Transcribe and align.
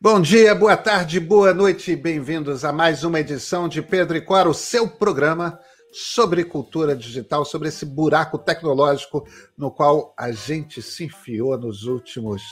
Bom 0.00 0.20
dia, 0.20 0.54
boa 0.54 0.76
tarde, 0.76 1.20
boa 1.20 1.54
noite, 1.54 1.94
bem-vindos 1.94 2.64
a 2.64 2.72
mais 2.72 3.04
uma 3.04 3.20
edição 3.20 3.68
de 3.68 3.80
Pedro 3.80 4.16
e 4.16 4.20
Cora, 4.20 4.48
o 4.48 4.54
seu 4.54 4.88
programa 4.88 5.58
sobre 5.92 6.44
cultura 6.44 6.96
digital, 6.96 7.44
sobre 7.44 7.68
esse 7.68 7.86
buraco 7.86 8.38
tecnológico 8.38 9.26
no 9.56 9.70
qual 9.70 10.12
a 10.18 10.32
gente 10.32 10.82
se 10.82 11.04
enfiou 11.04 11.56
nos 11.56 11.84
últimos 11.84 12.42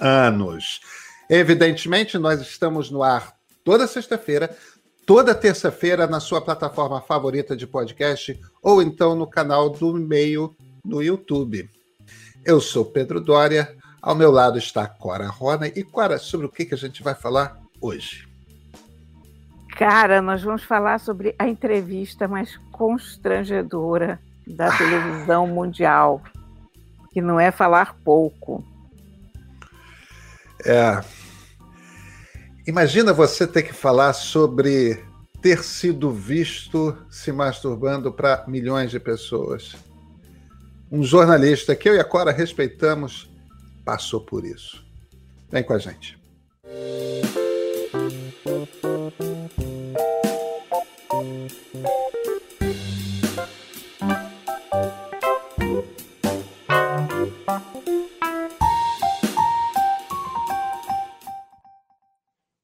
anos. 0.00 0.80
Evidentemente, 1.28 2.16
nós 2.18 2.40
estamos 2.40 2.90
no 2.90 3.02
ar 3.02 3.34
toda 3.64 3.86
sexta-feira, 3.86 4.56
toda 5.04 5.34
terça-feira 5.34 6.06
na 6.06 6.20
sua 6.20 6.40
plataforma 6.40 7.00
favorita 7.00 7.56
de 7.56 7.66
podcast 7.66 8.38
ou 8.62 8.80
então 8.80 9.14
no 9.16 9.26
canal 9.26 9.68
do 9.68 9.92
Meio 9.94 10.54
no 10.84 11.02
YouTube. 11.02 11.68
Eu 12.44 12.60
sou 12.60 12.84
Pedro 12.84 13.20
Dória, 13.20 13.76
ao 14.02 14.16
meu 14.16 14.32
lado 14.32 14.58
está 14.58 14.86
Cora 14.86 15.28
Rona. 15.28 15.68
E 15.68 15.84
Cora, 15.84 16.18
sobre 16.18 16.46
o 16.46 16.50
que, 16.50 16.64
que 16.64 16.74
a 16.74 16.78
gente 16.78 17.02
vai 17.02 17.14
falar 17.14 17.56
hoje? 17.80 18.28
Cara, 19.76 20.20
nós 20.20 20.42
vamos 20.42 20.64
falar 20.64 20.98
sobre 20.98 21.34
a 21.38 21.48
entrevista 21.48 22.26
mais 22.26 22.58
constrangedora 22.72 24.20
da 24.46 24.66
ah. 24.66 24.76
televisão 24.76 25.46
mundial, 25.46 26.20
que 27.12 27.22
não 27.22 27.38
é 27.38 27.50
falar 27.50 27.94
pouco. 28.04 28.64
É. 30.64 31.02
Imagina 32.66 33.12
você 33.12 33.46
ter 33.46 33.62
que 33.62 33.72
falar 33.72 34.12
sobre 34.12 35.02
ter 35.40 35.64
sido 35.64 36.10
visto 36.12 36.96
se 37.10 37.32
masturbando 37.32 38.12
para 38.12 38.44
milhões 38.46 38.90
de 38.90 39.00
pessoas. 39.00 39.74
Um 40.90 41.02
jornalista 41.02 41.74
que 41.74 41.88
eu 41.88 41.94
e 41.94 41.98
a 41.98 42.04
Cora 42.04 42.30
respeitamos 42.30 43.31
passou 43.84 44.20
por 44.20 44.44
isso. 44.44 44.84
Vem 45.50 45.62
com 45.62 45.72
a 45.72 45.78
gente. 45.78 46.18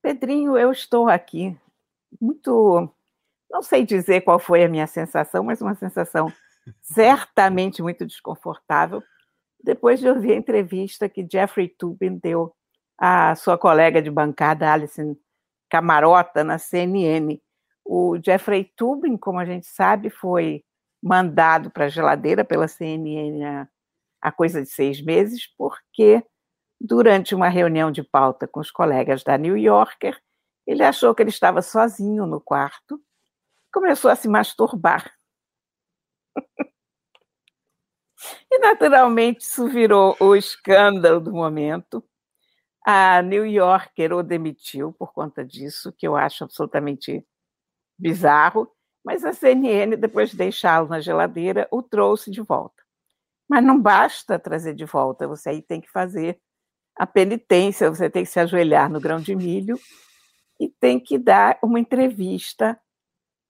Pedrinho, 0.02 0.56
eu 0.56 0.72
estou 0.72 1.08
aqui 1.08 1.56
muito. 2.20 2.90
Não 3.50 3.62
sei 3.62 3.84
dizer 3.84 4.22
qual 4.22 4.38
foi 4.38 4.64
a 4.64 4.68
minha 4.68 4.86
sensação, 4.86 5.44
mas 5.44 5.60
uma 5.60 5.74
sensação 5.74 6.32
certamente 6.82 7.82
muito 7.82 8.04
desconfortável, 8.06 9.02
depois 9.62 10.00
de 10.00 10.08
ouvir 10.08 10.32
a 10.32 10.36
entrevista 10.36 11.08
que 11.08 11.26
Jeffrey 11.30 11.68
Tubin 11.68 12.16
deu 12.16 12.54
à 12.96 13.34
sua 13.34 13.58
colega 13.58 14.00
de 14.00 14.10
bancada, 14.10 14.72
Alison 14.72 15.16
Camarota, 15.70 16.42
na 16.42 16.58
CNN. 16.58 17.40
O 17.84 18.18
Jeffrey 18.22 18.64
Tubin, 18.76 19.16
como 19.16 19.38
a 19.38 19.44
gente 19.44 19.66
sabe, 19.66 20.10
foi 20.10 20.64
mandado 21.02 21.70
para 21.70 21.86
a 21.86 21.88
geladeira 21.88 22.44
pela 22.44 22.68
CNN 22.68 23.66
há 24.20 24.32
coisa 24.32 24.62
de 24.62 24.68
seis 24.68 25.00
meses, 25.00 25.46
porque 25.56 26.22
durante 26.80 27.34
uma 27.34 27.48
reunião 27.48 27.90
de 27.90 28.02
pauta 28.02 28.46
com 28.46 28.60
os 28.60 28.70
colegas 28.70 29.22
da 29.22 29.36
New 29.36 29.56
Yorker, 29.56 30.20
ele 30.66 30.82
achou 30.82 31.14
que 31.14 31.22
ele 31.22 31.30
estava 31.30 31.62
sozinho 31.62 32.26
no 32.26 32.40
quarto, 32.40 33.00
começou 33.72 34.10
a 34.10 34.16
se 34.16 34.28
masturbar. 34.28 35.12
E, 38.50 38.58
naturalmente, 38.58 39.42
isso 39.42 39.68
virou 39.68 40.16
o 40.20 40.34
escândalo 40.34 41.20
do 41.20 41.32
momento. 41.32 42.04
A 42.86 43.22
New 43.22 43.46
Yorker 43.46 44.12
o 44.12 44.22
demitiu 44.22 44.92
por 44.92 45.12
conta 45.12 45.44
disso, 45.44 45.92
que 45.92 46.06
eu 46.06 46.16
acho 46.16 46.44
absolutamente 46.44 47.24
bizarro, 47.98 48.70
mas 49.04 49.24
a 49.24 49.32
CNN, 49.32 49.96
depois 49.96 50.30
de 50.30 50.36
deixá-lo 50.36 50.88
na 50.88 51.00
geladeira, 51.00 51.68
o 51.70 51.82
trouxe 51.82 52.30
de 52.30 52.40
volta. 52.40 52.82
Mas 53.48 53.64
não 53.64 53.80
basta 53.80 54.38
trazer 54.38 54.74
de 54.74 54.84
volta, 54.84 55.26
você 55.26 55.50
aí 55.50 55.62
tem 55.62 55.80
que 55.80 55.90
fazer 55.90 56.38
a 56.96 57.06
penitência, 57.06 57.88
você 57.88 58.10
tem 58.10 58.24
que 58.24 58.30
se 58.30 58.40
ajoelhar 58.40 58.90
no 58.90 59.00
grão 59.00 59.20
de 59.20 59.34
milho 59.34 59.78
e 60.60 60.68
tem 60.68 60.98
que 61.00 61.16
dar 61.18 61.58
uma 61.62 61.78
entrevista 61.78 62.78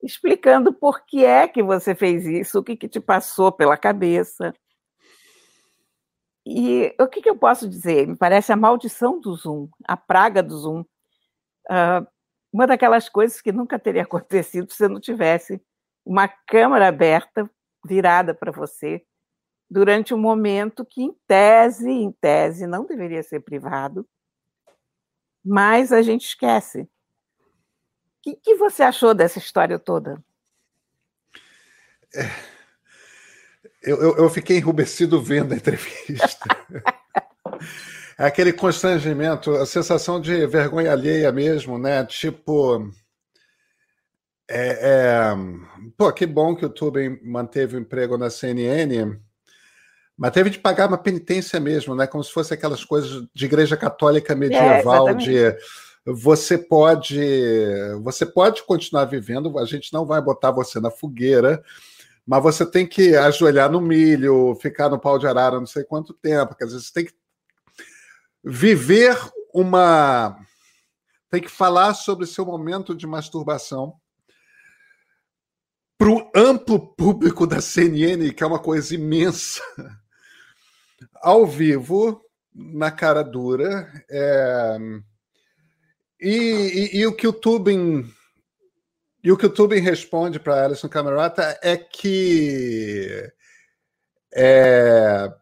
explicando 0.03 0.73
por 0.73 1.05
que 1.05 1.25
é 1.25 1.49
que 1.49 1.63
você 1.63 1.95
fez 1.95 2.25
isso, 2.27 2.59
o 2.59 2.63
que, 2.63 2.77
que 2.77 2.89
te 2.89 3.01
passou 3.01 3.51
pela 3.51 3.77
cabeça. 3.77 4.53
E 6.47 6.95
o 6.99 7.07
que, 7.07 7.21
que 7.21 7.29
eu 7.29 7.37
posso 7.37 7.69
dizer? 7.69 8.07
Me 8.07 8.17
parece 8.17 8.53
a 8.53 8.57
maldição 8.57 9.21
do 9.21 9.35
Zoom, 9.35 9.69
a 9.85 9.97
praga 9.97 10.43
do 10.43 10.57
Zoom. 10.57 10.81
Uh, 11.71 12.07
uma 12.53 12.67
daquelas 12.67 13.09
coisas 13.09 13.41
que 13.41 13.53
nunca 13.53 13.79
teria 13.79 14.03
acontecido 14.05 14.73
se 14.73 14.89
não 14.89 15.01
tivesse 15.01 15.61
uma 16.05 16.27
câmera 16.29 16.89
aberta 16.89 17.51
virada 17.85 18.35
para 18.35 18.51
você 18.51 19.05
durante 19.71 20.15
um 20.15 20.19
momento 20.19 20.85
que, 20.85 21.03
em 21.03 21.15
tese, 21.27 21.91
em 21.91 22.11
tese, 22.11 22.67
não 22.67 22.87
deveria 22.87 23.23
ser 23.23 23.41
privado, 23.41 24.09
mas 25.45 25.93
a 25.93 26.01
gente 26.01 26.27
esquece 26.27 26.89
que, 28.29 28.37
que 28.37 28.55
você 28.57 28.83
achou 28.83 29.15
dessa 29.15 29.39
história 29.39 29.79
toda? 29.79 30.23
É, 32.15 32.31
eu, 33.83 34.01
eu, 34.01 34.17
eu, 34.19 34.31
fiquei 34.31 34.59
enrubescido 34.59 35.21
vendo 35.23 35.53
a 35.53 35.57
entrevista. 35.57 36.47
é 38.19 38.27
aquele 38.27 38.53
constrangimento, 38.53 39.53
a 39.53 39.67
sensação 39.67 40.21
de 40.21 40.47
vergonha 40.47 40.93
alheia 40.93 41.31
mesmo, 41.33 41.79
né? 41.79 42.05
Tipo. 42.05 42.91
É, 44.51 44.79
é, 44.81 45.37
pô, 45.97 46.11
que 46.11 46.25
bom 46.25 46.57
que 46.57 46.65
o 46.65 46.71
Tubin 46.71 47.21
manteve 47.23 47.77
o 47.77 47.81
emprego 47.81 48.17
na 48.17 48.31
CNN, 48.31 49.21
mas 50.17 50.31
teve 50.33 50.49
de 50.49 50.59
pagar 50.59 50.89
uma 50.89 50.97
penitência 50.97 51.61
mesmo, 51.61 51.95
né? 51.95 52.07
Como 52.07 52.25
se 52.25 52.33
fosse 52.33 52.55
aquelas 52.55 52.83
coisas 52.83 53.27
de 53.35 53.45
igreja 53.45 53.77
católica 53.77 54.35
medieval, 54.35 55.11
é, 55.11 55.15
de 55.15 55.57
você 56.15 56.57
pode 56.57 57.21
você 58.03 58.25
pode 58.25 58.63
continuar 58.63 59.05
vivendo, 59.05 59.59
a 59.59 59.65
gente 59.65 59.93
não 59.93 60.07
vai 60.07 60.21
botar 60.23 60.51
você 60.51 60.81
na 60.81 60.91
fogueira, 60.91 61.63
mas 62.27 62.43
você 62.43 62.65
tem 62.65 62.87
que 62.87 63.15
ajoelhar 63.15 63.71
no 63.71 63.81
milho, 63.81 64.55
ficar 64.61 64.89
no 64.89 64.99
pau 64.99 65.19
de 65.19 65.27
arara 65.27 65.59
não 65.59 65.67
sei 65.67 65.85
quanto 65.85 66.15
tempo, 66.15 66.55
quer 66.55 66.65
dizer, 66.65 66.81
você 66.81 66.93
tem 66.93 67.05
que 67.05 67.15
viver 68.43 69.17
uma 69.53 70.39
tem 71.31 71.43
que 71.43 71.51
falar 71.51 71.93
sobre 71.93 72.27
seu 72.27 72.47
momento 72.47 72.95
de 72.95 73.07
masturbação 73.07 73.95
para 75.99 76.09
o 76.09 76.31
amplo 76.35 76.95
público 76.95 77.47
da 77.47 77.61
CNN, 77.61 78.33
que 78.33 78.43
é 78.43 78.47
uma 78.47 78.61
coisa 78.61 78.95
imensa, 78.95 79.61
ao 81.17 81.45
vivo, 81.45 82.25
na 82.55 82.91
cara 82.91 83.23
dura. 83.23 83.93
É 84.09 84.79
e, 86.21 86.91
e, 86.95 86.99
e, 86.99 87.07
o 87.07 87.15
que 87.15 87.27
o 87.27 87.33
Tubin 87.33 88.05
e 89.23 89.33
o 89.33 89.37
que 89.37 89.47
o 89.47 89.51
Tubin 89.51 89.81
responde 89.81 90.39
para 90.39 90.65
Alison 90.65 90.89
Camerata 90.89 91.59
é 91.63 91.77
que 91.77 93.31
é, 94.35 95.33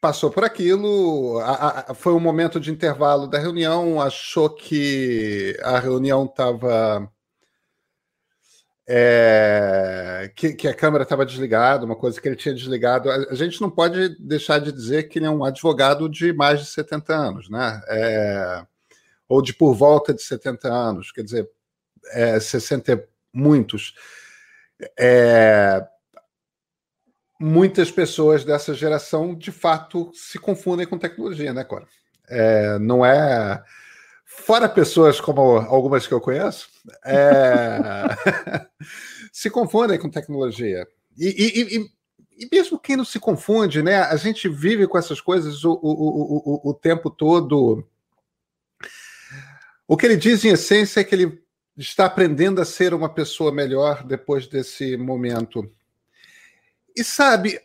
passou 0.00 0.30
por 0.30 0.44
aquilo, 0.44 1.38
a, 1.40 1.90
a, 1.90 1.94
foi 1.94 2.12
um 2.12 2.20
momento 2.20 2.60
de 2.60 2.70
intervalo 2.70 3.26
da 3.26 3.38
reunião, 3.38 4.00
achou 4.00 4.50
que 4.50 5.56
a 5.62 5.78
reunião 5.78 6.24
estava 6.24 7.10
é, 8.86 10.30
que, 10.36 10.52
que, 10.52 10.68
a 10.68 10.74
câmera 10.74 11.04
estava 11.04 11.24
desligada, 11.24 11.86
uma 11.86 11.96
coisa 11.96 12.20
que 12.20 12.28
ele 12.28 12.36
tinha 12.36 12.54
desligado. 12.54 13.10
A, 13.10 13.34
gente 13.34 13.60
não 13.60 13.70
pode 13.70 14.10
deixar 14.18 14.58
de 14.58 14.70
dizer 14.70 15.04
que 15.04 15.18
ele 15.18 15.26
é 15.26 15.30
um 15.30 15.44
advogado 15.44 16.08
de 16.08 16.32
mais 16.32 16.60
de 16.60 16.66
70 16.66 17.14
anos, 17.14 17.48
né? 17.48 17.80
É, 17.88 18.66
ou 19.34 19.42
de 19.42 19.52
por 19.52 19.74
volta 19.74 20.14
de 20.14 20.22
70 20.22 20.68
anos, 20.68 21.10
quer 21.10 21.24
dizer, 21.24 21.50
é, 22.12 22.38
60 22.38 23.04
muitos. 23.32 23.94
É, 24.96 25.84
muitas 27.40 27.90
pessoas 27.90 28.44
dessa 28.44 28.72
geração, 28.72 29.34
de 29.34 29.50
fato, 29.50 30.12
se 30.14 30.38
confundem 30.38 30.86
com 30.86 30.96
tecnologia, 30.96 31.52
né, 31.52 31.64
Cora? 31.64 31.88
É, 32.28 32.78
não 32.78 33.04
é. 33.04 33.60
Fora 34.24 34.68
pessoas 34.68 35.20
como 35.20 35.40
algumas 35.40 36.06
que 36.06 36.14
eu 36.14 36.20
conheço, 36.20 36.68
é... 37.04 38.04
se 39.32 39.50
confundem 39.50 39.98
com 39.98 40.08
tecnologia. 40.08 40.86
E, 41.18 41.26
e, 41.26 41.76
e, 41.76 41.90
e, 42.38 42.48
mesmo 42.52 42.78
quem 42.78 42.96
não 42.96 43.04
se 43.04 43.18
confunde, 43.18 43.82
né? 43.82 43.96
A 43.96 44.16
gente 44.16 44.48
vive 44.48 44.86
com 44.86 44.96
essas 44.96 45.20
coisas 45.20 45.64
o, 45.64 45.72
o, 45.72 46.60
o, 46.62 46.70
o 46.70 46.74
tempo 46.74 47.10
todo 47.10 47.84
o 49.86 49.96
que 49.96 50.06
ele 50.06 50.16
diz, 50.16 50.44
em 50.44 50.50
essência, 50.50 51.00
é 51.00 51.04
que 51.04 51.14
ele 51.14 51.42
está 51.76 52.06
aprendendo 52.06 52.60
a 52.60 52.64
ser 52.64 52.94
uma 52.94 53.08
pessoa 53.08 53.52
melhor 53.52 54.04
depois 54.04 54.46
desse 54.46 54.96
momento. 54.96 55.70
E 56.96 57.02
sabe, 57.02 57.60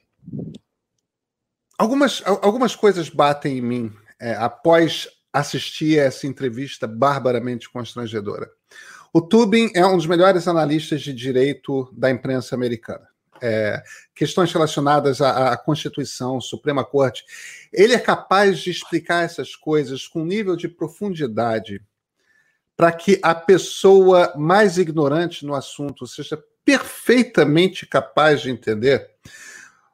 algumas, 1.77 2.21
algumas 2.25 2.75
coisas 2.75 3.09
batem 3.09 3.59
em 3.59 3.61
mim 3.61 3.93
é, 4.19 4.33
após 4.33 5.07
assistir 5.31 5.99
a 5.99 6.05
essa 6.05 6.25
entrevista 6.25 6.87
barbaramente 6.87 7.69
constrangedora. 7.69 8.49
O 9.13 9.21
Tubin 9.21 9.71
é 9.73 9.85
um 9.85 9.95
dos 9.95 10.05
melhores 10.05 10.47
analistas 10.47 11.01
de 11.01 11.13
direito 11.13 11.91
da 11.95 12.09
imprensa 12.09 12.55
americana. 12.55 13.07
É, 13.41 13.81
questões 14.13 14.51
relacionadas 14.51 15.21
à, 15.21 15.53
à, 15.53 15.57
Constituição, 15.57 16.41
Suprema 16.41 16.83
Corte. 16.83 17.23
Ele 17.71 17.93
é 17.93 17.99
capaz 17.99 18.59
de 18.59 18.69
explicar 18.69 19.23
essas 19.23 19.55
coisas 19.55 20.05
com 20.07 20.21
um 20.21 20.25
nível 20.25 20.57
de 20.57 20.67
profundidade 20.67 21.81
para 22.79 22.93
que 22.93 23.19
a 23.21 23.35
pessoa 23.35 24.33
mais 24.37 24.77
ignorante 24.77 25.45
no 25.45 25.53
assunto 25.53 26.07
seja 26.07 26.41
perfeitamente 26.63 27.85
capaz 27.85 28.39
de 28.39 28.51
entender. 28.51 29.05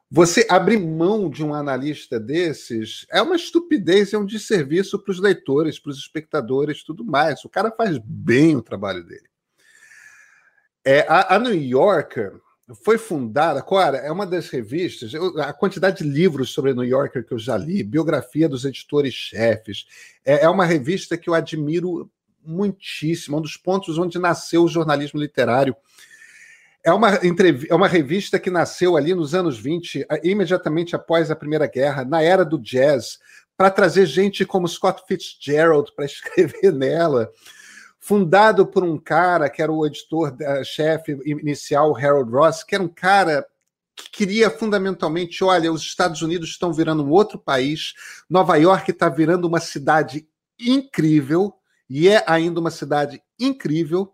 Você 0.08 0.46
abrir 0.48 0.78
mão 0.78 1.28
de 1.28 1.44
um 1.44 1.52
analista 1.52 2.20
desses 2.20 3.04
é 3.10 3.20
uma 3.20 3.34
estupidez, 3.34 4.12
é 4.12 4.18
um 4.18 4.24
desserviço 4.24 5.00
para 5.00 5.10
os 5.10 5.18
leitores, 5.18 5.80
para 5.80 5.90
os 5.90 5.98
espectadores, 5.98 6.84
tudo 6.84 7.04
mais. 7.04 7.44
O 7.44 7.48
cara 7.48 7.72
faz 7.72 7.98
bem 7.98 8.54
o 8.54 8.62
trabalho 8.62 9.02
dele. 9.02 9.26
É, 10.84 11.00
a, 11.08 11.34
a 11.34 11.38
New 11.40 11.56
Yorker 11.56 12.40
foi 12.84 12.98
fundada, 12.98 13.62
Cora, 13.62 13.96
é 13.96 14.12
uma 14.12 14.26
das 14.26 14.48
revistas, 14.48 15.12
eu, 15.12 15.40
a 15.40 15.52
quantidade 15.52 16.04
de 16.04 16.08
livros 16.08 16.50
sobre 16.50 16.70
a 16.70 16.74
New 16.74 16.84
Yorker 16.84 17.24
que 17.26 17.34
eu 17.34 17.38
já 17.38 17.56
li, 17.56 17.82
biografia 17.82 18.48
dos 18.48 18.64
editores-chefes, 18.64 19.86
é, 20.24 20.44
é 20.44 20.48
uma 20.48 20.64
revista 20.64 21.16
que 21.16 21.28
eu 21.28 21.34
admiro 21.34 22.08
muitíssimo, 22.46 23.38
um 23.38 23.40
dos 23.40 23.56
pontos 23.56 23.98
onde 23.98 24.18
nasceu 24.18 24.64
o 24.64 24.68
jornalismo 24.68 25.20
literário. 25.20 25.76
É 26.84 26.92
uma, 26.92 27.10
é 27.68 27.74
uma 27.74 27.88
revista 27.88 28.38
que 28.38 28.48
nasceu 28.48 28.96
ali 28.96 29.12
nos 29.12 29.34
anos 29.34 29.58
20, 29.58 30.06
imediatamente 30.22 30.94
após 30.94 31.30
a 31.30 31.36
Primeira 31.36 31.66
Guerra, 31.66 32.04
na 32.04 32.22
era 32.22 32.44
do 32.44 32.58
jazz, 32.58 33.18
para 33.56 33.70
trazer 33.70 34.06
gente 34.06 34.44
como 34.44 34.68
Scott 34.68 35.02
Fitzgerald 35.08 35.92
para 35.96 36.04
escrever 36.06 36.72
nela. 36.72 37.30
Fundado 37.98 38.64
por 38.64 38.84
um 38.84 38.96
cara 38.98 39.50
que 39.50 39.60
era 39.60 39.72
o 39.72 39.84
editor-chefe 39.84 41.18
inicial, 41.24 41.96
Harold 41.96 42.30
Ross, 42.30 42.62
que 42.62 42.76
era 42.76 42.84
um 42.84 42.88
cara 42.88 43.44
que 43.96 44.10
queria 44.10 44.50
fundamentalmente: 44.50 45.42
olha, 45.42 45.72
os 45.72 45.82
Estados 45.82 46.22
Unidos 46.22 46.50
estão 46.50 46.72
virando 46.72 47.02
um 47.02 47.10
outro 47.10 47.38
país, 47.38 47.94
Nova 48.30 48.56
York 48.56 48.90
está 48.90 49.08
virando 49.08 49.48
uma 49.48 49.58
cidade 49.58 50.28
incrível, 50.60 51.54
e 51.88 52.08
é 52.08 52.24
ainda 52.26 52.60
uma 52.60 52.70
cidade 52.70 53.22
incrível. 53.38 54.12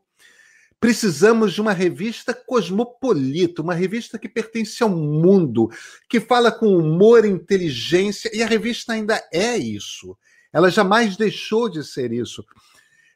Precisamos 0.81 1.53
de 1.53 1.61
uma 1.61 1.73
revista 1.73 2.35
cosmopolita, 2.35 3.63
uma 3.63 3.75
revista 3.75 4.19
que 4.19 4.29
pertence 4.29 4.83
ao 4.83 4.89
mundo, 4.89 5.71
que 6.09 6.21
fala 6.21 6.51
com 6.51 6.77
humor 6.77 7.25
inteligência, 7.25 8.31
e 8.35 8.43
a 8.43 8.47
revista 8.47 8.93
ainda 8.93 9.23
é 9.33 9.57
isso. 9.57 10.17
Ela 10.53 10.71
jamais 10.71 11.17
deixou 11.17 11.69
de 11.69 11.85
ser 11.85 12.13
isso. 12.13 12.45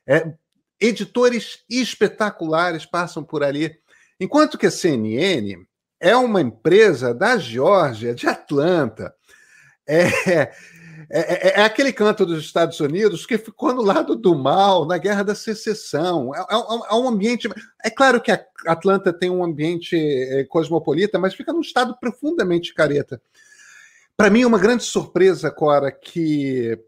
É, 0.06 0.32
editores 0.80 1.64
espetaculares 1.68 2.86
passam 2.86 3.24
por 3.24 3.42
ali. 3.42 3.76
Enquanto 4.20 4.56
que 4.56 4.66
a 4.66 4.70
CNN 4.70 5.66
é 6.00 6.16
uma 6.16 6.40
empresa 6.40 7.14
da 7.14 7.36
Geórgia, 7.36 8.14
de 8.14 8.26
Atlanta. 8.26 9.14
É, 9.88 10.52
é, 11.10 11.20
é, 11.20 11.60
é, 11.60 11.64
aquele 11.64 11.92
canto 11.92 12.24
dos 12.24 12.44
Estados 12.44 12.80
Unidos 12.80 13.26
que 13.26 13.38
ficou 13.38 13.72
no 13.74 13.82
lado 13.82 14.16
do 14.16 14.34
mal 14.34 14.86
na 14.86 14.98
Guerra 14.98 15.22
da 15.22 15.34
Secessão. 15.34 16.34
É, 16.34 16.38
é, 16.38 16.44
é 16.90 16.94
um 16.94 17.08
ambiente. 17.08 17.48
É 17.84 17.90
claro 17.90 18.20
que 18.20 18.30
a 18.30 18.44
Atlanta 18.66 19.12
tem 19.12 19.30
um 19.30 19.44
ambiente 19.44 19.96
é, 19.96 20.44
cosmopolita, 20.44 21.18
mas 21.18 21.34
fica 21.34 21.52
num 21.52 21.60
estado 21.60 21.96
profundamente 21.98 22.74
careta. 22.74 23.20
Para 24.16 24.30
mim, 24.30 24.44
uma 24.44 24.58
grande 24.58 24.84
surpresa, 24.84 25.50
Cora, 25.50 25.92
que, 25.92 26.78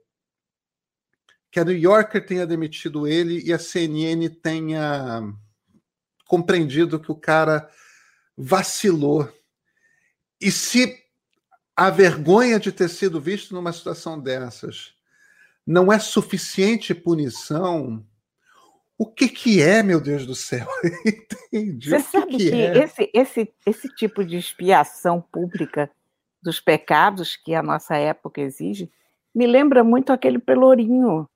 que 1.50 1.60
a 1.60 1.64
New 1.64 1.76
Yorker 1.76 2.24
tenha 2.24 2.46
demitido 2.46 3.06
ele 3.06 3.42
e 3.44 3.52
a 3.52 3.58
CNN 3.58 4.28
tenha 4.30 5.22
compreendido 6.26 6.98
que 6.98 7.12
o 7.12 7.16
cara 7.16 7.68
vacilou. 8.36 9.28
E 10.40 10.50
se 10.50 11.07
a 11.78 11.90
vergonha 11.90 12.58
de 12.58 12.72
ter 12.72 12.88
sido 12.88 13.20
visto 13.20 13.54
numa 13.54 13.72
situação 13.72 14.18
dessas 14.18 14.94
não 15.64 15.92
é 15.92 15.98
suficiente 16.00 16.92
punição, 16.92 18.04
o 18.98 19.06
que, 19.06 19.28
que 19.28 19.62
é, 19.62 19.80
meu 19.80 20.00
Deus 20.00 20.26
do 20.26 20.34
céu? 20.34 20.66
Entendi. 21.52 21.88
Você 21.88 22.00
sabe 22.00 22.36
que, 22.36 22.50
que 22.50 22.62
é? 22.62 22.78
esse, 22.78 23.10
esse, 23.14 23.54
esse 23.64 23.88
tipo 23.94 24.24
de 24.24 24.36
expiação 24.36 25.20
pública 25.20 25.88
dos 26.42 26.58
pecados 26.58 27.36
que 27.36 27.54
a 27.54 27.62
nossa 27.62 27.96
época 27.96 28.40
exige 28.40 28.90
me 29.32 29.46
lembra 29.46 29.84
muito 29.84 30.12
aquele 30.12 30.40
pelourinho 30.40 31.30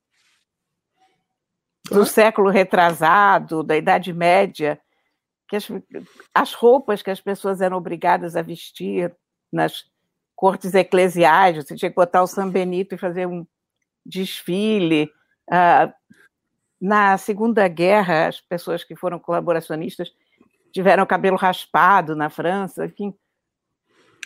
do 1.89 2.05
século 2.05 2.50
retrasado, 2.50 3.62
da 3.62 3.77
Idade 3.77 4.12
Média, 4.12 4.81
que 5.47 5.55
as, 5.55 5.69
as 6.35 6.53
roupas 6.53 7.00
que 7.00 7.11
as 7.11 7.21
pessoas 7.21 7.61
eram 7.61 7.77
obrigadas 7.77 8.35
a 8.35 8.43
vestir 8.43 9.15
nas 9.53 9.92
cortes 10.43 10.75
eclesiais, 10.75 11.55
você 11.55 11.77
tinha 11.77 11.89
que 11.89 11.94
botar 11.94 12.21
o 12.21 12.27
São 12.27 12.50
Benito 12.50 12.97
e 12.97 12.99
fazer 12.99 13.29
um 13.29 13.47
desfile. 14.05 15.09
Ah, 15.49 15.94
na 16.81 17.17
Segunda 17.17 17.69
Guerra, 17.69 18.27
as 18.27 18.41
pessoas 18.41 18.83
que 18.83 18.97
foram 18.97 19.21
colaboracionistas 19.21 20.12
tiveram 20.73 21.05
o 21.05 21.06
cabelo 21.06 21.37
raspado 21.37 22.17
na 22.17 22.29
França, 22.29 22.87
enfim. 22.87 23.15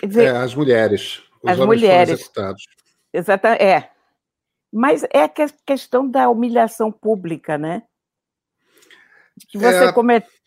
Dizer, 0.02 0.28
é, 0.28 0.36
as 0.38 0.54
mulheres. 0.54 1.22
Os 1.42 1.50
as 1.50 1.58
mulheres. 1.58 2.32
Exatamente. 3.12 3.62
É. 3.62 3.90
Mas 4.72 5.04
é 5.12 5.24
a 5.24 5.28
questão 5.66 6.10
da 6.10 6.30
humilhação 6.30 6.90
pública, 6.90 7.58
né? 7.58 7.82
Que 9.50 9.58
você 9.58 9.84
é... 9.84 9.92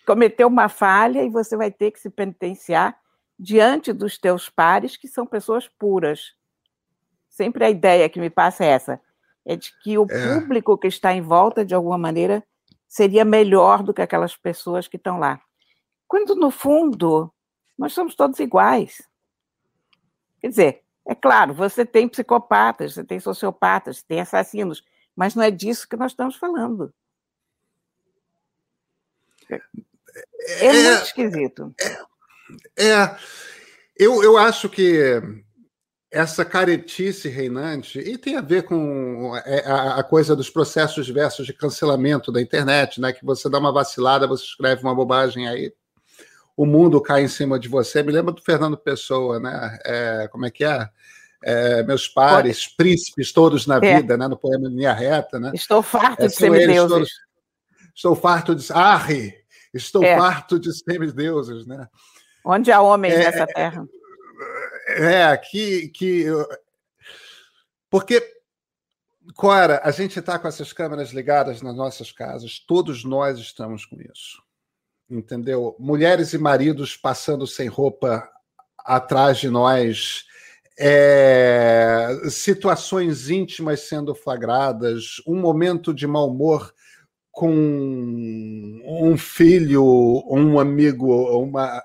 cometeu 0.04 0.48
uma 0.48 0.68
falha 0.68 1.24
e 1.24 1.30
você 1.30 1.56
vai 1.56 1.69
ter 1.69 1.92
que 1.92 2.00
se 2.00 2.10
penitenciar 2.10 3.00
diante 3.39 3.94
dos 3.94 4.18
teus 4.18 4.50
pares, 4.50 4.97
que 4.97 5.07
são 5.07 5.25
pessoas 5.25 5.68
puras. 5.68 6.33
Sempre 7.30 7.63
a 7.63 7.69
ideia 7.69 8.09
que 8.09 8.19
me 8.19 8.30
passa 8.30 8.65
é 8.65 8.68
essa: 8.68 9.01
é 9.45 9.56
de 9.56 9.71
que 9.80 9.97
o 9.97 10.06
é. 10.09 10.39
público 10.39 10.77
que 10.77 10.88
está 10.88 11.13
em 11.13 11.21
volta, 11.21 11.63
de 11.63 11.74
alguma 11.74 11.97
maneira, 11.97 12.44
seria 12.88 13.24
melhor 13.24 13.81
do 13.81 13.94
que 13.94 14.01
aquelas 14.01 14.36
pessoas 14.36 14.88
que 14.88 14.97
estão 14.97 15.18
lá. 15.18 15.39
Quando, 16.07 16.36
no 16.36 16.51
fundo, 16.51 17.31
nós 17.77 17.94
somos 17.94 18.15
todos 18.15 18.39
iguais. 18.39 19.07
Quer 20.42 20.50
dizer, 20.50 20.83
é 21.06 21.15
claro, 21.15 21.53
você 21.53 21.85
tem 21.85 22.07
psicopatas, 22.07 22.94
você 22.94 23.03
tem 23.03 23.19
sociopatas, 23.19 23.97
você 23.97 24.06
tem 24.07 24.19
assassinos, 24.19 24.83
mas 25.15 25.35
não 25.35 25.44
é 25.44 25.51
disso 25.51 25.88
que 25.88 25.95
nós 25.95 26.12
estamos 26.12 26.35
falando. 26.35 26.94
É, 29.49 30.66
é 30.66 30.73
muito 30.73 31.04
esquisito. 31.04 31.73
É, 31.80 32.06
é, 32.77 33.15
eu, 33.97 34.23
eu 34.23 34.37
acho 34.37 34.69
que 34.69 35.21
essa 36.11 36.44
caretice 36.44 37.29
reinante, 37.29 37.99
e 37.99 38.18
tem 38.18 38.35
a 38.35 38.41
ver 38.41 38.63
com 38.63 39.35
é, 39.45 39.63
a, 39.65 39.99
a, 39.99 40.03
coisa 40.03 40.35
dos 40.35 40.49
processos 40.49 41.06
diversos 41.06 41.45
de 41.45 41.53
cancelamento 41.53 42.31
da 42.31 42.41
internet, 42.41 42.99
né? 42.99 43.13
Que 43.13 43.23
você 43.23 43.47
dá 43.47 43.59
uma 43.59 43.71
vacilada, 43.71 44.27
você 44.27 44.44
escreve 44.44 44.81
uma 44.81 44.95
bobagem 44.95 45.47
aí, 45.47 45.71
o 46.57 46.65
mundo 46.65 46.99
cai 46.99 47.23
em 47.23 47.27
cima 47.27 47.59
de 47.59 47.69
você. 47.69 48.01
Me 48.01 48.11
lembra 48.11 48.33
do 48.33 48.41
Fernando 48.41 48.75
Pessoa, 48.75 49.39
né? 49.39 49.79
É, 49.85 50.27
como 50.31 50.45
é 50.45 50.51
que 50.51 50.65
é? 50.65 50.89
é 51.44 51.83
meus 51.83 52.07
pares, 52.07 52.65
Pode. 52.65 52.75
príncipes 52.75 53.31
todos 53.31 53.68
na 53.68 53.77
é. 53.77 53.97
vida, 53.97 54.18
né? 54.18 54.27
No 54.27 54.37
poema 54.37 54.68
Linha 54.68 54.94
Reta, 54.94 55.39
né? 55.39 55.51
Estou 55.53 55.83
farto 55.83 56.23
é, 56.23 56.27
de 56.27 56.33
semideuses. 56.33 56.89
Todos, 56.89 57.09
estou 57.95 58.15
farto 58.15 58.56
de... 58.56 58.73
Arre! 58.73 59.35
Estou 59.71 60.03
é. 60.03 60.18
farto 60.18 60.59
de 60.59 60.73
semideuses, 60.73 61.68
né? 61.68 61.87
Onde 62.44 62.72
há 62.72 62.81
homens 62.81 63.14
é, 63.14 63.18
nessa 63.19 63.48
terra? 63.48 63.88
É, 64.88 65.38
que, 65.38 65.90
que. 65.90 66.26
Porque, 67.90 68.22
Cora, 69.36 69.81
a 69.84 69.92
gente 69.92 70.19
está 70.19 70.40
com 70.40 70.48
essas 70.48 70.74
câmeras 70.74 71.12
ligadas 71.12 71.62
nas 71.62 71.76
nossas 71.76 72.12
casas, 72.12 72.60
todos 72.60 73.04
nós 73.04 73.40
estamos 73.40 73.86
com 73.86 73.98
isso. 74.02 74.42
Entendeu? 75.10 75.76
Mulheres 75.80 76.34
e 76.34 76.38
maridos 76.38 76.96
passando 76.96 77.46
sem 77.48 77.68
roupa 77.68 78.30
atrás 78.78 79.38
de 79.38 79.50
nós, 79.50 80.26
é, 80.80 82.08
situações 82.30 83.30
íntimas 83.30 83.81
sendo 83.81 84.16
flagradas, 84.16 85.22
um 85.28 85.36
momento 85.36 85.94
de 85.94 86.08
mau 86.08 86.30
humor 86.30 86.74
com 87.40 88.81
um 88.86 89.18
filho, 89.18 89.81
um 90.30 90.60
amigo, 90.60 91.08
uma 91.42 91.81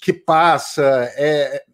que 0.00 0.12
passa. 0.12 0.82
É, 1.16 1.64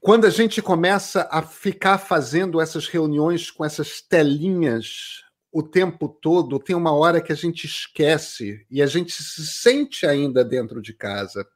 quando 0.00 0.26
a 0.26 0.30
gente 0.30 0.60
começa 0.60 1.28
a 1.30 1.40
ficar 1.40 1.98
fazendo 1.98 2.60
essas 2.60 2.88
reuniões 2.88 3.48
com 3.48 3.64
essas 3.64 4.00
telinhas 4.00 5.22
o 5.52 5.62
tempo 5.62 6.08
todo, 6.08 6.58
tem 6.58 6.74
uma 6.74 6.92
hora 6.92 7.20
que 7.20 7.32
a 7.32 7.36
gente 7.36 7.64
esquece 7.64 8.66
e 8.68 8.82
a 8.82 8.86
gente 8.86 9.12
se 9.12 9.46
sente 9.46 10.04
ainda 10.04 10.44
dentro 10.44 10.82
de 10.82 10.92
casa. 10.92 11.46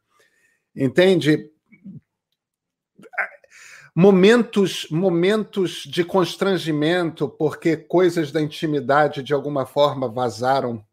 Entende? 0.73 1.51
Momentos, 3.99 4.87
momentos 4.93 5.83
de 5.85 6.05
constrangimento, 6.05 7.29
porque 7.29 7.77
coisas 7.77 8.31
da 8.31 8.41
intimidade 8.41 9.25
de 9.25 9.35
alguma 9.35 9.67
forma 9.67 10.07
vazaram 10.07 10.85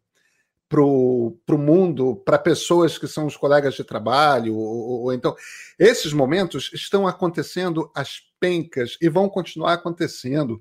para 0.68 0.82
o 0.82 1.38
mundo, 1.50 2.16
para 2.26 2.36
pessoas 2.36 2.98
que 2.98 3.06
são 3.06 3.26
os 3.26 3.36
colegas 3.36 3.74
de 3.74 3.84
trabalho, 3.84 4.56
ou, 4.56 5.02
ou, 5.02 5.12
então. 5.12 5.36
Esses 5.78 6.12
momentos 6.12 6.72
estão 6.74 7.06
acontecendo 7.06 7.88
às 7.94 8.22
pencas 8.40 8.98
e 9.00 9.08
vão 9.08 9.28
continuar 9.28 9.74
acontecendo. 9.74 10.60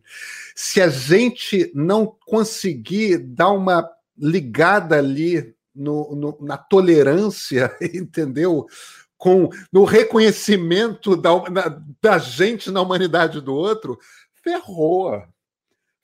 Se 0.56 0.80
a 0.80 0.88
gente 0.88 1.72
não 1.74 2.16
conseguir 2.28 3.18
dar 3.18 3.50
uma 3.50 3.90
ligada 4.16 5.00
ali 5.00 5.56
no, 5.74 6.16
no, 6.16 6.38
na 6.42 6.58
tolerância, 6.58 7.76
entendeu? 7.82 8.68
Com, 9.26 9.50
no 9.74 9.86
reconhecimento 9.86 11.16
da, 11.18 11.32
na, 11.50 11.82
da 12.00 12.20
gente 12.20 12.70
na 12.70 12.80
humanidade 12.80 13.42
do 13.42 13.56
outro, 13.56 13.98
ferrou. 14.44 15.20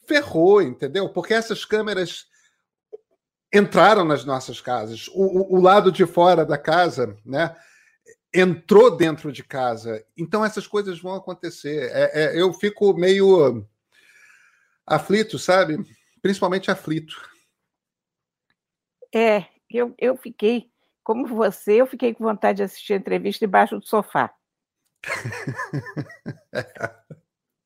Ferrou, 0.08 0.60
entendeu? 0.60 1.08
Porque 1.08 1.32
essas 1.32 1.64
câmeras 1.64 2.26
entraram 3.54 4.04
nas 4.04 4.26
nossas 4.26 4.60
casas. 4.60 5.08
O, 5.10 5.22
o, 5.22 5.58
o, 5.58 5.62
lado 5.62 5.92
de 5.92 6.04
fora 6.08 6.44
da 6.44 6.58
casa, 6.58 7.16
né? 7.24 7.56
Entrou 8.34 8.90
dentro 8.90 9.32
de 9.32 9.44
casa. 9.44 10.04
Então 10.18 10.44
essas 10.44 10.66
coisas 10.66 11.00
vão 11.00 11.14
acontecer. 11.14 11.92
É, 11.94 12.24
é, 12.24 12.42
eu 12.42 12.52
fico 12.54 12.92
meio 12.96 13.64
aflito, 14.84 15.38
sabe? 15.38 15.78
Principalmente 16.24 16.72
aflito. 16.72 17.22
É, 19.14 19.46
eu, 19.70 19.94
eu 20.00 20.18
fiquei, 20.18 20.71
como 21.04 21.28
você, 21.28 21.82
eu 21.82 21.88
fiquei 21.88 22.14
com 22.14 22.24
vontade 22.24 22.58
de 22.58 22.64
assistir 22.64 22.94
a 22.94 22.98
entrevista 22.98 23.46
debaixo 23.46 23.80
do 23.80 23.86
sofá. 23.86 24.34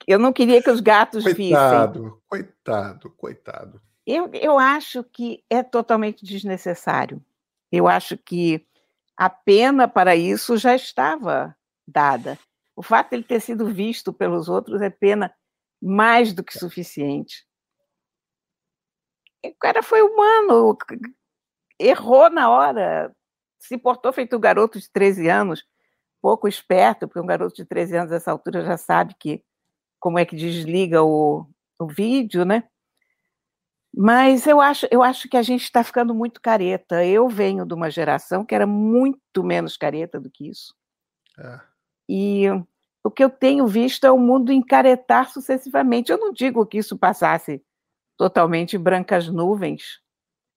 eu 0.07 0.17
não 0.17 0.31
queria 0.31 0.61
que 0.61 0.71
os 0.71 0.79
gatos 0.79 1.23
coitado, 1.23 1.37
vissem. 1.37 1.55
Coitado, 1.55 2.23
coitado, 2.27 3.09
coitado. 3.11 3.81
Eu, 4.05 4.29
eu 4.33 4.59
acho 4.59 5.03
que 5.03 5.43
é 5.49 5.63
totalmente 5.63 6.23
desnecessário. 6.23 7.23
Eu 7.71 7.87
acho 7.87 8.17
que 8.17 8.65
a 9.17 9.29
pena 9.29 9.87
para 9.87 10.15
isso 10.15 10.57
já 10.57 10.75
estava 10.75 11.55
dada. 11.87 12.37
O 12.75 12.83
fato 12.83 13.09
de 13.09 13.15
ele 13.15 13.23
ter 13.23 13.39
sido 13.39 13.67
visto 13.67 14.13
pelos 14.13 14.49
outros 14.49 14.81
é 14.81 14.89
pena 14.89 15.33
mais 15.81 16.33
do 16.33 16.43
que 16.43 16.57
suficiente. 16.57 17.45
O 19.43 19.55
cara 19.59 19.81
foi 19.81 20.01
humano, 20.01 20.77
errou 21.79 22.29
na 22.29 22.49
hora, 22.49 23.14
se 23.65 23.77
portou 23.77 24.13
feito 24.13 24.37
um 24.37 24.39
garoto 24.39 24.79
de 24.79 24.89
13 24.91 25.27
anos, 25.27 25.65
pouco 26.21 26.47
esperto, 26.47 27.07
porque 27.07 27.19
um 27.19 27.25
garoto 27.25 27.55
de 27.55 27.65
13 27.65 27.97
anos 27.97 28.11
nessa 28.11 28.31
altura 28.31 28.63
já 28.63 28.77
sabe 28.77 29.15
que 29.19 29.43
como 29.99 30.19
é 30.19 30.25
que 30.25 30.35
desliga 30.35 31.03
o, 31.03 31.47
o 31.79 31.87
vídeo, 31.87 32.45
né? 32.45 32.63
Mas 33.97 34.45
eu 34.45 34.59
acho, 34.59 34.87
eu 34.91 35.01
acho 35.01 35.29
que 35.29 35.37
a 35.37 35.41
gente 35.41 35.63
está 35.63 35.83
ficando 35.83 36.13
muito 36.13 36.41
careta. 36.41 37.05
Eu 37.05 37.29
venho 37.29 37.65
de 37.65 37.73
uma 37.73 37.89
geração 37.89 38.45
que 38.45 38.53
era 38.53 38.67
muito 38.67 39.43
menos 39.43 39.77
careta 39.77 40.19
do 40.19 40.29
que 40.29 40.49
isso. 40.49 40.75
É. 41.39 41.59
E 42.09 42.45
o 43.03 43.09
que 43.09 43.23
eu 43.23 43.29
tenho 43.29 43.65
visto 43.67 44.05
é 44.05 44.11
o 44.11 44.17
mundo 44.17 44.51
encaretar 44.51 45.31
sucessivamente. 45.31 46.11
Eu 46.11 46.17
não 46.17 46.33
digo 46.33 46.65
que 46.65 46.77
isso 46.77 46.97
passasse 46.97 47.63
totalmente 48.17 48.77
brancas 48.77 49.29
nuvens 49.29 50.01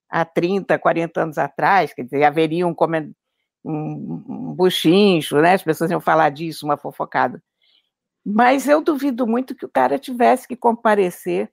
há 0.09 0.25
30, 0.25 0.77
40 0.79 1.21
anos 1.21 1.37
atrás, 1.37 1.93
quer 1.93 2.03
dizer, 2.03 2.23
haveria 2.23 2.65
um, 2.65 2.75
um, 3.63 4.23
um 4.27 4.53
buchincho, 4.53 5.39
né? 5.39 5.53
as 5.53 5.63
pessoas 5.63 5.91
iam 5.91 6.01
falar 6.01 6.29
disso, 6.29 6.65
uma 6.65 6.77
fofocada. 6.77 7.41
Mas 8.25 8.67
eu 8.67 8.81
duvido 8.81 9.25
muito 9.27 9.55
que 9.55 9.65
o 9.65 9.69
cara 9.69 9.99
tivesse 9.99 10.47
que 10.47 10.55
comparecer 10.55 11.51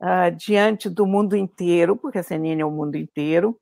uh, 0.00 0.34
diante 0.36 0.88
do 0.88 1.06
mundo 1.06 1.36
inteiro, 1.36 1.96
porque 1.96 2.18
a 2.18 2.22
CNN 2.22 2.60
é 2.60 2.64
o 2.64 2.70
mundo 2.70 2.96
inteiro, 2.96 3.58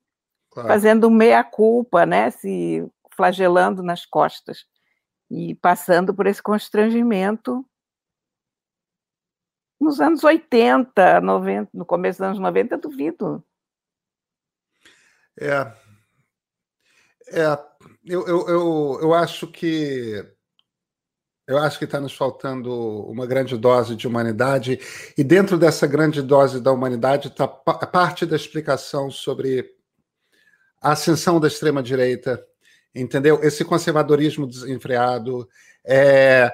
claro. 0.51 0.67
fazendo 0.67 1.09
meia-culpa, 1.09 2.05
né, 2.05 2.29
se 2.29 2.85
flagelando 3.15 3.83
nas 3.83 4.05
costas 4.05 4.65
e 5.29 5.55
passando 5.55 6.13
por 6.13 6.25
esse 6.25 6.41
constrangimento 6.41 7.65
nos 9.79 10.01
anos 10.01 10.23
80, 10.23 11.21
90, 11.21 11.69
no 11.73 11.85
começo 11.85 12.19
dos 12.19 12.27
anos 12.27 12.39
90, 12.39 12.77
duvido. 12.77 13.43
É, 15.39 15.71
é 17.29 17.59
eu, 18.05 18.27
eu, 18.27 18.47
eu, 18.49 18.99
eu 19.01 19.13
acho 19.13 19.47
que 19.47 20.25
eu 21.47 21.57
acho 21.57 21.79
que 21.79 21.85
está 21.85 21.99
nos 21.99 22.13
faltando 22.13 22.71
uma 23.09 23.25
grande 23.25 23.57
dose 23.57 23.95
de 23.95 24.07
humanidade, 24.07 24.79
e 25.17 25.23
dentro 25.23 25.57
dessa 25.57 25.87
grande 25.87 26.21
dose 26.21 26.61
da 26.61 26.71
humanidade 26.71 27.27
está 27.27 27.47
parte 27.47 28.23
da 28.23 28.35
explicação 28.35 29.09
sobre 29.09 29.67
a 30.79 30.91
ascensão 30.91 31.39
da 31.39 31.47
extrema-direita, 31.47 32.39
entendeu? 32.93 33.39
Esse 33.41 33.65
conservadorismo 33.65 34.45
desenfreado, 34.45 35.49
é, 35.83 36.53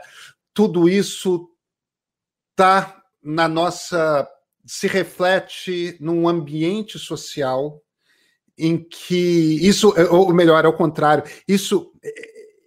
tudo 0.53 0.87
isso 0.87 1.49
está 2.51 3.03
na 3.21 3.49
nossa. 3.49 4.25
se 4.65 4.87
reflete 4.87 5.97
num 5.99 6.25
ambiente 6.25 6.97
social 6.97 7.83
em 8.57 8.77
que 8.77 9.59
isso, 9.67 9.93
ou 10.09 10.33
melhor, 10.33 10.65
ao 10.65 10.73
contrário, 10.73 11.23
isso, 11.47 11.91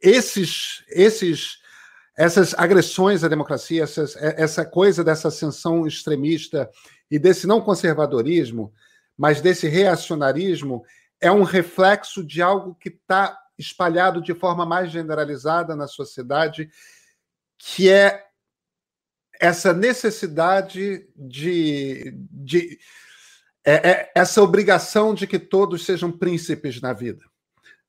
esses, 0.03 0.85
esses 0.89 1.59
essas 2.19 2.53
agressões 2.55 3.23
à 3.23 3.29
democracia, 3.29 3.85
essas, 3.85 4.17
é, 4.17 4.43
essa 4.43 4.65
coisa 4.65 5.05
dessa 5.05 5.29
ascensão 5.29 5.87
extremista 5.87 6.69
e 7.09 7.17
desse 7.17 7.47
não 7.47 7.61
conservadorismo, 7.61 8.73
mas 9.17 9.41
desse 9.41 9.69
reacionarismo, 9.69 10.83
é 11.21 11.31
um 11.31 11.45
reflexo 11.45 12.25
de 12.25 12.43
algo 12.43 12.75
que 12.75 12.89
está 12.89 13.39
espalhado 13.57 14.21
de 14.21 14.35
forma 14.35 14.67
mais 14.67 14.91
generalizada 14.91 15.77
na 15.77 15.87
sociedade, 15.87 16.69
que 17.57 17.89
é 17.89 18.25
essa 19.41 19.73
necessidade 19.73 21.09
de, 21.17 22.13
de 22.33 22.79
é, 23.65 23.91
é, 23.91 24.13
essa 24.15 24.43
obrigação 24.43 25.15
de 25.15 25.27
que 25.27 25.39
todos 25.39 25.85
sejam 25.85 26.11
príncipes 26.11 26.81
na 26.81 26.93
vida, 26.93 27.25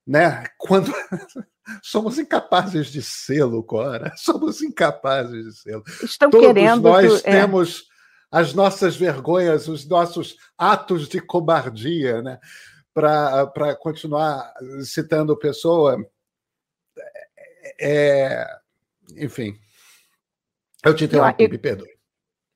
né? 0.05 0.45
Quando 0.57 0.91
somos 1.83 2.17
incapazes 2.17 2.87
de 2.87 3.01
sê-lo, 3.01 3.63
Cora. 3.63 4.13
Somos 4.17 4.61
incapazes 4.61 5.45
de 5.45 5.53
sê-lo. 5.53 5.83
Estão 6.03 6.29
Todos 6.29 6.47
querendo. 6.47 6.81
Nós 6.81 7.23
é. 7.23 7.31
temos 7.31 7.87
as 8.31 8.53
nossas 8.53 8.95
vergonhas, 8.95 9.67
os 9.67 9.87
nossos 9.87 10.35
atos 10.57 11.07
de 11.07 11.19
cobardia, 11.19 12.21
né? 12.21 12.39
Para 12.93 13.75
continuar 13.79 14.51
citando 14.83 15.37
pessoa. 15.37 15.97
É, 17.79 18.45
enfim. 19.15 19.57
Eu 20.83 20.95
te 20.95 21.05
interrompi, 21.05 21.43
eu, 21.43 21.49
me 21.49 21.57
perdoe. 21.57 21.98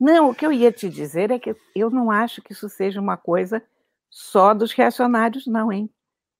Não, 0.03 0.29
o 0.29 0.36
que 0.36 0.45
eu 0.45 0.51
ia 0.51 0.69
te 0.69 0.89
dizer 0.89 1.31
é 1.31 1.39
que 1.39 1.55
eu 1.74 1.89
não 1.89 2.12
acho 2.12 2.41
que 2.41 2.51
isso 2.51 2.67
seja 2.67 3.00
uma 3.00 3.15
coisa 3.15 3.63
só 4.10 4.53
dos 4.53 4.74
reacionários, 4.74 5.48
não, 5.48 5.72
hein? 5.72 5.89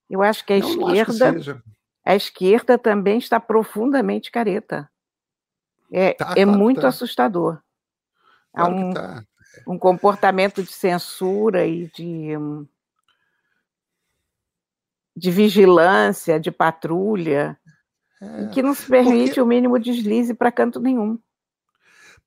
Eu 0.10 0.22
acho 0.22 0.46
que 0.46 0.52
a 0.52 0.60
não, 0.60 0.94
esquerda. 0.94 1.32
Não 1.32 1.62
a 2.06 2.14
esquerda 2.14 2.78
também 2.78 3.18
está 3.18 3.40
profundamente 3.40 4.30
careta. 4.30 4.92
É, 5.90 6.14
tá, 6.14 6.34
é 6.36 6.46
tá, 6.46 6.52
muito 6.52 6.82
tá. 6.82 6.90
assustador. 6.90 7.62
Há 8.54 8.68
um, 8.68 8.94
tá. 8.94 9.24
um 9.66 9.80
comportamento 9.80 10.62
de 10.62 10.74
censura 10.74 11.66
e 11.66 11.88
de, 11.88 12.34
de 15.16 15.32
vigilância, 15.32 16.38
de 16.38 16.52
patrulha, 16.52 17.58
é, 18.22 18.48
que 18.48 18.62
não 18.62 18.74
se 18.74 18.86
permite 18.90 19.28
porque... 19.28 19.42
o 19.42 19.46
mínimo 19.46 19.80
deslize 19.80 20.34
para 20.34 20.52
canto 20.52 20.82
nenhum. 20.82 21.18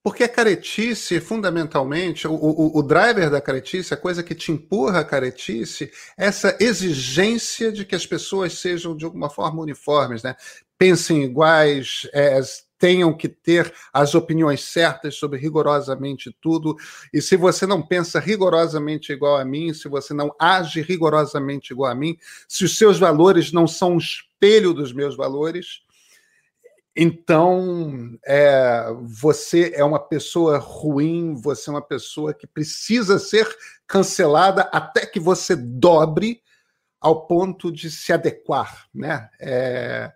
Porque 0.06 0.22
a 0.22 0.28
caretice, 0.28 1.18
fundamentalmente, 1.18 2.28
o, 2.28 2.32
o, 2.32 2.78
o, 2.78 2.80
driver 2.84 3.28
da 3.28 3.40
caretice, 3.40 3.92
a 3.92 3.96
coisa 3.96 4.22
que 4.22 4.36
te 4.36 4.52
empurra 4.52 5.00
a 5.00 5.04
caretice, 5.04 5.90
essa 6.16 6.56
exigência 6.60 7.72
de 7.72 7.84
que 7.84 7.96
as 7.96 8.06
pessoas 8.06 8.52
sejam 8.60 8.96
de 8.96 9.04
alguma 9.04 9.28
forma 9.28 9.60
uniformes, 9.60 10.22
né? 10.22 10.36
pensem 10.78 11.24
iguais, 11.24 12.08
é, 12.14 12.40
tenham 12.78 13.12
que 13.16 13.28
ter 13.28 13.74
as 13.92 14.14
opiniões 14.14 14.60
certas 14.60 15.16
sobre 15.16 15.40
rigorosamente 15.40 16.32
tudo. 16.40 16.76
E 17.12 17.20
se 17.20 17.36
você 17.36 17.66
não 17.66 17.82
pensa 17.82 18.20
rigorosamente 18.20 19.12
igual 19.12 19.36
a 19.36 19.44
mim, 19.44 19.74
se 19.74 19.88
você 19.88 20.14
não 20.14 20.32
age 20.38 20.82
rigorosamente 20.82 21.72
igual 21.72 21.90
a 21.90 21.96
mim, 21.96 22.16
se 22.46 22.64
os 22.64 22.78
seus 22.78 22.96
valores 22.96 23.50
não 23.50 23.66
são 23.66 23.94
um 23.94 23.98
espelho 23.98 24.72
dos 24.72 24.92
meus 24.92 25.16
valores, 25.16 25.84
então, 26.96 28.18
é, 28.24 28.86
você 29.02 29.72
é 29.74 29.84
uma 29.84 30.00
pessoa 30.00 30.58
ruim, 30.58 31.34
você 31.34 31.68
é 31.68 31.72
uma 31.72 31.82
pessoa 31.82 32.32
que 32.32 32.46
precisa 32.46 33.18
ser 33.18 33.46
cancelada 33.86 34.62
até 34.72 35.04
que 35.04 35.20
você 35.20 35.54
dobre 35.54 36.42
ao 37.00 37.26
ponto 37.26 37.70
de 37.70 37.90
se 37.90 38.12
adequar, 38.12 38.88
né? 38.94 39.28
É, 39.38 40.12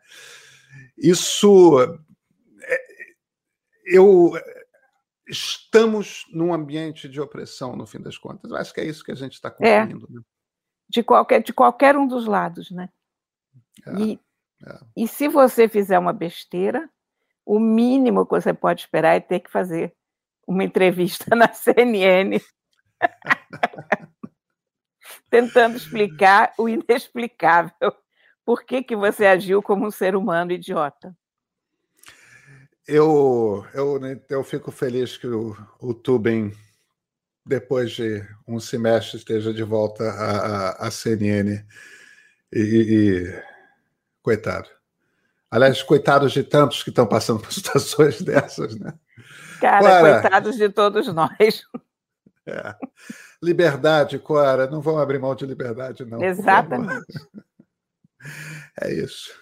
isso, 0.96 1.78
é, 2.62 2.86
eu 3.84 4.32
estamos 5.28 6.26
num 6.32 6.52
ambiente 6.52 7.08
de 7.08 7.20
opressão, 7.20 7.76
no 7.76 7.86
fim 7.86 8.00
das 8.00 8.18
contas. 8.18 8.50
Eu 8.50 8.56
acho 8.56 8.74
que 8.74 8.80
é 8.80 8.84
isso 8.84 9.04
que 9.04 9.12
a 9.12 9.16
gente 9.16 9.34
está 9.34 9.54
é. 9.60 9.80
concluindo. 9.80 10.08
Né? 10.10 10.20
de, 10.90 11.04
qualquer, 11.04 11.42
de 11.42 11.52
qualquer 11.52 11.96
um 11.96 12.06
dos 12.06 12.26
lados, 12.26 12.70
né? 12.70 12.90
É, 13.86 14.00
e, 14.00 14.20
é. 14.66 14.78
e 14.96 15.08
se 15.08 15.28
você 15.28 15.68
fizer 15.68 15.98
uma 15.98 16.12
besteira, 16.12 16.88
o 17.44 17.58
mínimo 17.58 18.24
que 18.24 18.32
você 18.32 18.52
pode 18.52 18.82
esperar 18.82 19.16
é 19.16 19.20
ter 19.20 19.40
que 19.40 19.50
fazer 19.50 19.94
uma 20.46 20.64
entrevista 20.64 21.34
na 21.36 21.52
CNN 21.52 22.40
tentando 25.30 25.76
explicar 25.76 26.52
o 26.58 26.68
inexplicável. 26.68 27.92
Por 28.44 28.64
que, 28.64 28.82
que 28.82 28.96
você 28.96 29.26
agiu 29.26 29.62
como 29.62 29.86
um 29.86 29.90
ser 29.90 30.16
humano 30.16 30.52
idiota? 30.52 31.16
Eu, 32.86 33.64
eu, 33.72 34.00
né, 34.00 34.20
eu 34.28 34.42
fico 34.42 34.72
feliz 34.72 35.16
que 35.16 35.28
o, 35.28 35.56
o 35.78 35.94
Tubin, 35.94 36.52
depois 37.46 37.92
de 37.92 38.26
um 38.48 38.58
semestre, 38.58 39.18
esteja 39.18 39.54
de 39.54 39.62
volta 39.62 40.04
à, 40.10 40.86
à 40.86 40.90
CNN. 40.90 41.64
E, 42.52 42.58
e, 42.60 43.42
coitado. 44.30 44.68
Aliás, 45.50 45.82
coitados 45.82 46.30
de 46.30 46.44
tantos 46.44 46.84
que 46.84 46.90
estão 46.90 47.04
passando 47.04 47.40
por 47.40 47.50
situações 47.52 48.22
dessas, 48.22 48.78
né? 48.78 48.94
Cara, 49.60 49.80
Clara, 49.80 50.20
coitados 50.20 50.56
de 50.56 50.68
todos 50.68 51.12
nós. 51.12 51.64
É. 52.46 52.74
Liberdade, 53.42 54.18
Cora, 54.18 54.68
não 54.68 54.80
vão 54.80 54.98
abrir 54.98 55.18
mão 55.18 55.34
de 55.34 55.44
liberdade, 55.44 56.04
não. 56.04 56.22
Exatamente. 56.22 57.06
É 58.82 58.92
isso. 58.92 59.32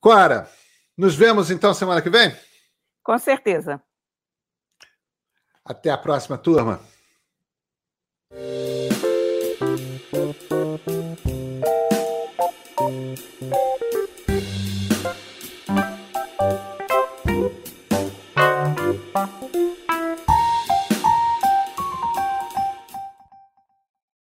Cora, 0.00 0.48
nos 0.96 1.14
vemos 1.14 1.50
então 1.50 1.74
semana 1.74 2.00
que 2.00 2.08
vem? 2.08 2.34
Com 3.02 3.18
certeza. 3.18 3.82
Até 5.62 5.90
a 5.90 5.98
próxima, 5.98 6.38
turma. 6.38 6.80